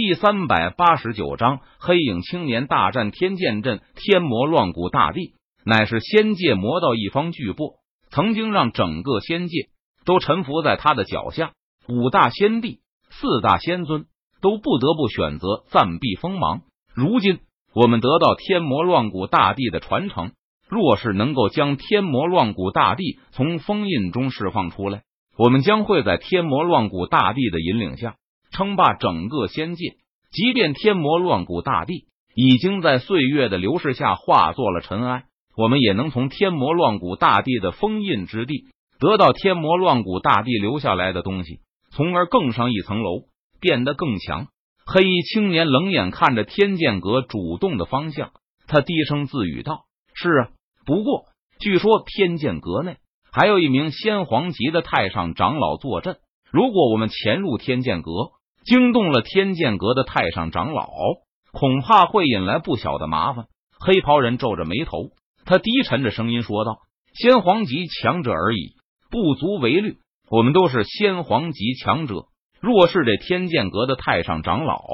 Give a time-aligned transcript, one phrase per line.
[0.00, 5.32] 第三百八十九章黑影青年大战天剑阵，天魔乱古大帝
[5.64, 7.78] 乃是仙界魔道一方巨擘，
[8.08, 9.70] 曾经让整个仙界
[10.04, 11.50] 都臣服在他的脚下。
[11.88, 12.78] 五大仙帝、
[13.10, 14.04] 四大仙尊
[14.40, 16.60] 都不得不选择暂避锋芒。
[16.94, 17.40] 如今
[17.74, 20.30] 我们得到天魔乱古大帝的传承，
[20.68, 25.02] 若是能够将天魔乱古大帝从封印中释放出来，
[25.36, 28.14] 我们将会在天魔乱古大帝的引领下。
[28.50, 29.96] 称霸整个仙界，
[30.30, 35.24] 即便天魔乱古大帝已经在岁月的流逝下化作了尘埃，
[35.56, 38.64] 我们也能从天魔乱古大帝的封印之地
[38.98, 43.22] 得到天魔乱古大帝留下来的东西，从而更上一层楼，
[43.60, 44.48] 变得更强。
[44.86, 48.30] 黑衣青年冷眼看着天剑阁主动的方向，
[48.66, 49.82] 他低声自语道
[50.14, 50.48] ：“是啊，
[50.86, 51.26] 不过
[51.60, 52.96] 据说天剑阁内
[53.30, 56.16] 还有一名先皇级的太上长老坐镇，
[56.50, 58.10] 如果我们潜入天剑阁。”
[58.68, 60.86] 惊动了天剑阁的太上长老，
[61.52, 63.46] 恐怕会引来不小的麻烦。
[63.80, 65.08] 黑袍人皱着眉头，
[65.46, 66.76] 他低沉着声音说道
[67.16, 68.74] ：“先皇级强者而已，
[69.10, 69.96] 不足为虑。
[70.30, 72.26] 我们都是先皇级强者。
[72.60, 74.84] 若是这天剑阁的太上长老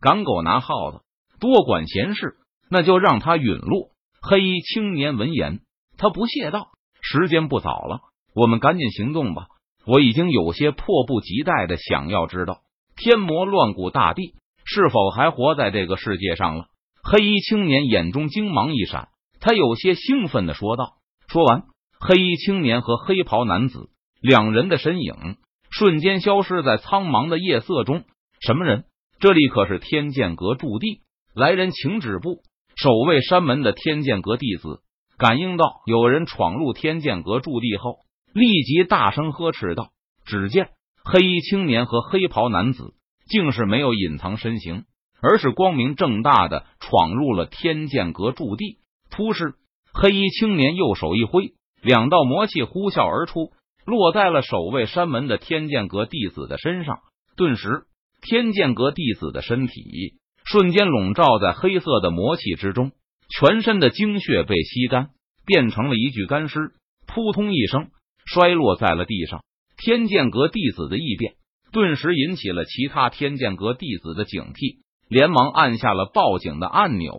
[0.00, 1.00] 敢狗拿耗子，
[1.40, 2.36] 多管闲事，
[2.70, 3.88] 那就让他陨落。”
[4.22, 5.62] 黑衣青年闻言，
[5.98, 6.68] 他不屑道
[7.02, 8.02] ：“时间不早了，
[8.36, 9.48] 我们赶紧行动吧。
[9.84, 12.60] 我已经有些迫不及待的想要知道。”
[12.96, 16.66] 天魔乱古大帝是否还活在这个世界上了？
[17.02, 19.08] 黑衣青年眼中精芒一闪，
[19.38, 20.94] 他有些兴奋的说道。
[21.28, 21.64] 说完，
[22.00, 25.36] 黑衣青年和黑袍男子两人的身影
[25.70, 28.04] 瞬间消失在苍茫的夜色中。
[28.40, 28.84] 什么人？
[29.20, 31.02] 这里可是天剑阁驻地，
[31.34, 32.42] 来人请止步！
[32.76, 34.80] 守卫山门的天剑阁弟子
[35.16, 37.98] 感应到有人闯入天剑阁驻地后，
[38.34, 39.88] 立即大声呵斥道
[40.26, 40.68] ：“只见！”
[41.08, 42.94] 黑衣青年和黑袍男子
[43.28, 44.86] 竟是没有隐藏身形，
[45.22, 48.78] 而是光明正大的闯入了天剑阁驻地。
[49.08, 49.54] 突施，
[49.94, 53.52] 黑衣青年右手一挥，两道魔气呼啸而出，
[53.84, 56.98] 落在了守卫山门的天剑阁弟子的身上。
[57.36, 57.84] 顿时，
[58.20, 62.90] 天剑阁弟子的身体瞬间笼罩在黑色的魔气之中，
[63.28, 65.10] 全身的精血被吸干，
[65.46, 66.72] 变成了一具干尸，
[67.06, 67.90] 扑通一声
[68.24, 69.44] 摔落在了地上。
[69.76, 71.34] 天剑阁弟子的异变，
[71.70, 74.78] 顿时引起了其他天剑阁弟子的警惕，
[75.08, 77.14] 连忙按下了报警的按钮。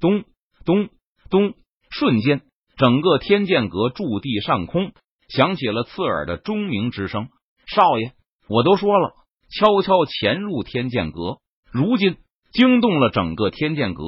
[0.00, 0.24] 咚
[0.64, 0.88] 咚
[1.30, 1.54] 咚！
[1.90, 2.40] 瞬间，
[2.78, 4.92] 整个天剑阁驻地上空
[5.28, 7.28] 响起了刺耳的钟鸣之声。
[7.66, 8.12] 少爷，
[8.48, 9.12] 我都说了，
[9.50, 11.36] 悄悄潜入天剑阁，
[11.70, 12.16] 如今
[12.52, 14.02] 惊动了整个天剑阁，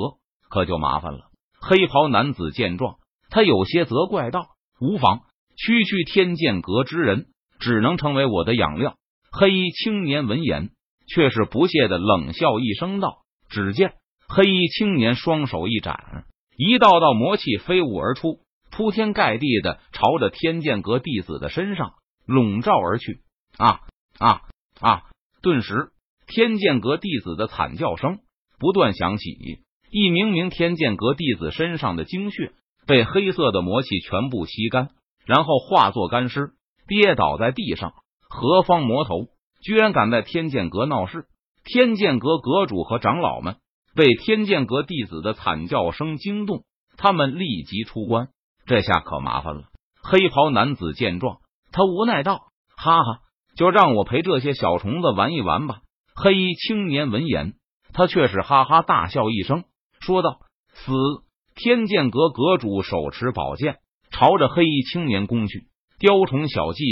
[0.49, 1.31] 可就麻烦了。
[1.61, 2.97] 黑袍男子见状，
[3.29, 4.47] 他有些责怪道
[4.81, 5.21] ：“无妨，
[5.57, 7.27] 区区天剑阁之人。”
[7.59, 8.97] 只能成为我的养料。
[9.31, 10.71] 黑衣青年闻言，
[11.09, 13.19] 却是不屑的冷笑一声道
[13.51, 13.95] ：“只见
[14.29, 16.25] 黑衣青年双手一展，
[16.57, 21.95] 一道道魔气飞舞而出，铺天盖地的朝着天剑阁弟子的身上
[22.27, 23.21] 笼罩而去。”
[23.59, 23.81] 啊
[24.19, 24.41] 啊
[24.81, 25.03] 啊！
[25.43, 25.91] 顿时，
[26.27, 28.19] 天剑阁弟子的惨叫声
[28.59, 29.37] 不断响起。
[29.91, 32.53] 一名名天剑阁弟子身上的精血
[32.87, 34.89] 被黑色的魔气全部吸干，
[35.25, 36.53] 然后化作干尸。
[36.87, 37.95] 跌倒在地上，
[38.29, 39.29] 何方魔头
[39.63, 41.27] 居然敢在天剑阁闹事？
[41.65, 43.57] 天剑阁阁主和长老们
[43.95, 46.65] 被天剑阁弟子的惨叫声惊动，
[46.97, 48.29] 他们立即出关。
[48.67, 49.65] 这下可麻烦了。
[50.03, 51.39] 黑袍男子见状，
[51.73, 53.21] 他无奈道：“哈哈，
[53.57, 55.81] 就让我陪这些小虫子玩一玩吧。”
[56.15, 57.55] 黑衣青年闻言，
[57.93, 59.65] 他却是哈哈大笑一声，
[60.01, 60.41] 说道
[60.75, 60.93] ：“死！”
[61.57, 63.79] 天剑阁阁主手持宝剑，
[64.11, 65.69] 朝着黑衣青年攻去。
[65.99, 66.83] 雕虫小技！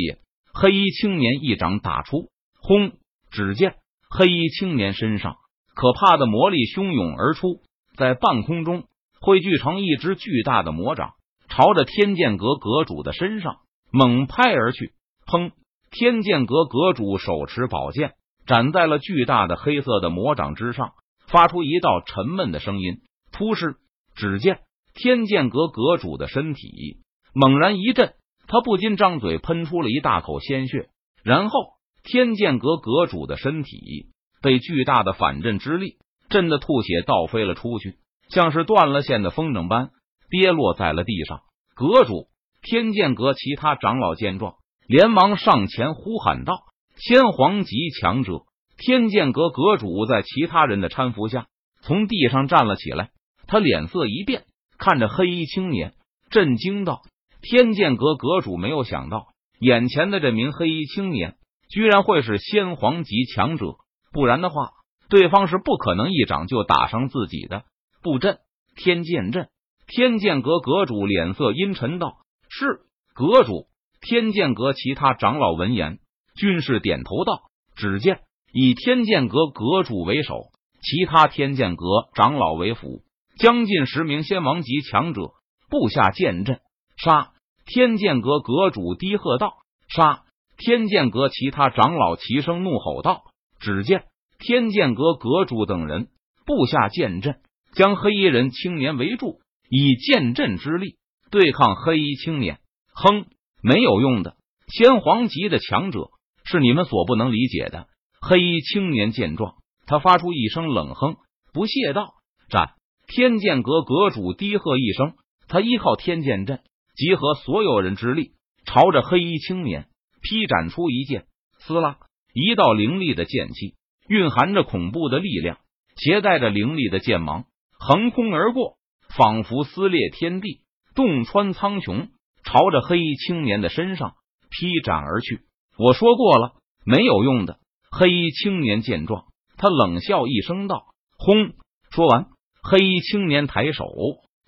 [0.54, 2.30] 黑衣青年一掌打出，
[2.60, 2.92] 轰！
[3.30, 3.74] 只见
[4.08, 5.36] 黑衣青年身上
[5.74, 7.62] 可怕的魔力汹涌而出，
[7.96, 8.84] 在半空中
[9.20, 11.14] 汇聚成一只巨大的魔掌，
[11.48, 13.56] 朝着天剑阁阁主的身上
[13.90, 14.92] 猛拍而去。
[15.26, 15.52] 砰！
[15.90, 18.12] 天剑阁阁主手持宝剑，
[18.46, 20.92] 斩在了巨大的黑色的魔掌之上，
[21.26, 23.00] 发出一道沉闷的声音。
[23.32, 23.76] 突施！
[24.14, 24.60] 只见
[24.94, 27.00] 天剑阁阁主的身体
[27.34, 28.14] 猛然一震。
[28.52, 30.90] 他不禁张嘴喷出了一大口鲜血，
[31.24, 31.58] 然后
[32.02, 34.10] 天剑阁阁主的身体
[34.42, 35.96] 被巨大的反震之力
[36.28, 37.96] 震得吐血倒飞了出去，
[38.28, 39.88] 像是断了线的风筝般
[40.28, 41.40] 跌落在了地上。
[41.74, 42.26] 阁主
[42.60, 44.56] 天剑阁其他长老见状，
[44.86, 46.52] 连忙上前呼喊道
[47.00, 48.42] ：“先皇级强者！”
[48.76, 51.46] 天剑阁阁主在其他人的搀扶下
[51.80, 53.12] 从地上站了起来，
[53.46, 54.44] 他脸色一变，
[54.76, 55.94] 看着黑衣青年，
[56.28, 57.00] 震惊道。
[57.42, 59.26] 天剑阁阁主没有想到，
[59.58, 61.34] 眼前的这名黑衣青年
[61.68, 63.74] 居然会是先皇级强者，
[64.12, 64.70] 不然的话，
[65.08, 67.64] 对方是不可能一掌就打伤自己的。
[68.00, 68.38] 布阵，
[68.76, 69.48] 天剑阵。
[69.88, 72.18] 天剑阁阁主脸色阴沉道
[72.48, 73.66] ：“是阁主。”
[74.00, 75.98] 天剑阁其他长老闻言，
[76.34, 77.42] 均是点头道
[77.76, 78.20] ：“只见
[78.52, 80.44] 以天剑阁阁主为首，
[80.80, 81.84] 其他天剑阁
[82.14, 83.02] 长老为辅，
[83.36, 85.32] 将近十名仙王级强者
[85.68, 86.60] 布下剑阵。”
[86.96, 87.32] 杀！
[87.66, 89.54] 天剑阁阁主低喝道
[89.88, 90.24] ：“杀！”
[90.58, 93.24] 天剑阁其他长老齐声怒吼道
[93.60, 94.04] ：“只见
[94.38, 96.08] 天剑阁阁主等人
[96.44, 97.40] 布下剑阵，
[97.74, 99.40] 将黑衣人青年围住。”
[99.74, 100.96] 以剑阵之力
[101.30, 102.60] 对抗黑衣青年，
[102.92, 103.24] 哼，
[103.62, 104.36] 没有用的。
[104.68, 106.10] 先皇级的强者
[106.44, 107.86] 是你们所不能理解的。
[108.20, 109.54] 黑衣青年见状，
[109.86, 111.16] 他发出一声冷哼，
[111.54, 112.12] 不屑道
[112.50, 112.74] ：“战！”
[113.08, 115.14] 天剑阁阁主低喝一声，
[115.48, 116.60] 他依靠天剑阵，
[116.94, 118.32] 集合所有人之力，
[118.64, 119.88] 朝着黑衣青年
[120.20, 121.26] 劈斩出一剑。
[121.58, 121.98] 撕拉，
[122.34, 123.74] 一道凌厉的剑气，
[124.08, 125.58] 蕴含着恐怖的力量，
[125.96, 127.44] 携带着凌厉的剑芒，
[127.78, 128.76] 横空而过。
[129.14, 130.62] 仿佛撕裂天地，
[130.94, 132.08] 洞穿苍穹，
[132.44, 134.14] 朝着黑衣青年的身上
[134.48, 135.42] 劈斩而去。
[135.76, 136.54] 我说过了，
[136.86, 137.58] 没有用的。
[137.90, 139.26] 黑衣青年见状，
[139.58, 140.86] 他冷笑一声道
[141.18, 141.52] ：“轰！”
[141.92, 142.28] 说完，
[142.62, 143.84] 黑衣青年抬手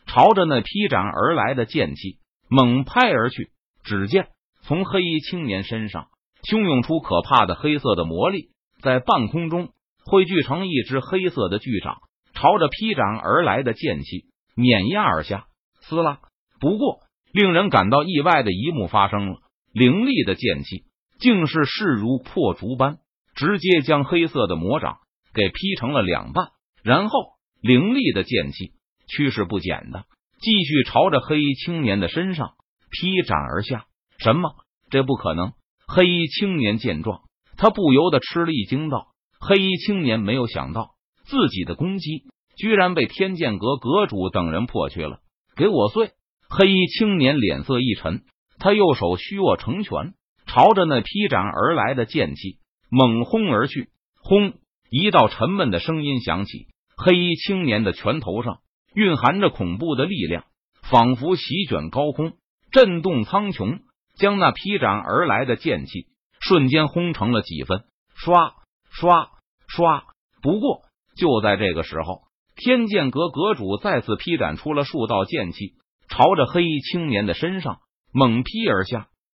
[0.06, 2.18] 朝着那劈斩而来的剑气
[2.48, 3.50] 猛拍而去。
[3.82, 4.28] 只见
[4.62, 6.08] 从黑衣青年身上
[6.42, 8.50] 汹涌出可怕的黑色的魔力，
[8.80, 9.70] 在半空中
[10.04, 11.98] 汇聚成一只黑色的巨掌，
[12.34, 14.26] 朝着劈斩而来的剑气。
[14.56, 15.46] 碾压而下，
[15.80, 16.20] 撕拉。
[16.60, 17.00] 不过，
[17.32, 19.40] 令人感到意外的一幕发生了：
[19.72, 20.84] 凌厉的剑气
[21.18, 22.98] 竟是势如破竹般，
[23.34, 24.98] 直接将黑色的魔掌
[25.34, 26.50] 给劈成了两半。
[26.84, 27.18] 然后，
[27.60, 28.74] 凌厉的剑气
[29.08, 30.04] 趋势不减的
[30.44, 32.50] 继续朝着黑衣青年的身上
[32.90, 33.86] 劈斩而下。
[34.18, 34.50] 什么？
[34.90, 35.54] 这不可能！
[35.88, 37.22] 黑衣青年见状，
[37.56, 39.06] 他不由得吃了一惊，道
[39.40, 40.90] ：“黑衣青年没有想到
[41.24, 42.24] 自己的攻击。”
[42.58, 45.20] 居然被天剑阁阁主等人破去了！
[45.56, 46.10] 给我碎！
[46.50, 48.22] 黑衣青年脸色一沉，
[48.58, 50.12] 他右手虚握成拳，
[50.46, 52.58] 朝着那劈斩而来的剑气
[52.90, 53.88] 猛轰而去。
[54.20, 54.52] 轰！
[54.90, 58.58] 一道沉闷的声音响起，黑衣青年的拳头上
[58.94, 60.44] 蕴含着恐怖的力量，
[60.82, 62.32] 仿佛席卷高空，
[62.70, 63.80] 震动苍穹，
[64.16, 66.06] 将那劈斩而来的剑气
[66.40, 67.84] 瞬间轰成了几分。
[68.14, 68.54] 刷
[68.90, 69.28] 刷
[69.66, 70.04] 刷！
[70.40, 70.82] 不过
[71.16, 72.22] 就在这个时候。
[72.56, 75.74] 天剑阁阁主再次劈斩出了数道剑气，
[76.08, 77.80] 朝着黑衣青年的身上
[78.12, 79.08] 猛劈而下。